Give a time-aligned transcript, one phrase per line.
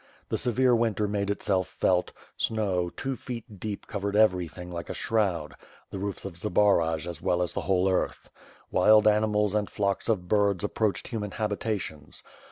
[0.29, 5.53] The severe winter made itself felt; snow, two feet deep, covered everything like a shroud,
[5.91, 8.31] the roofs of Zbaraj as well as the whole earth.
[8.71, 12.23] Wild animals and flocks of birds approached human habitations.